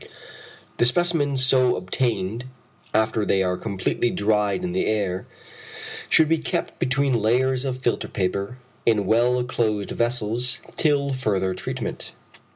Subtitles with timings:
[0.77, 2.45] The specimens so obtained,
[2.91, 5.27] after they are completely dried in the air,
[6.09, 12.13] should be kept between layers of filter paper in well closed vessels till further treatment.